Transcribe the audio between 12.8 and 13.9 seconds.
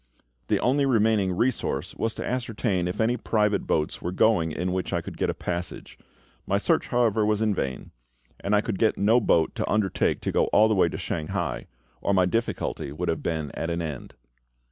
would have been at an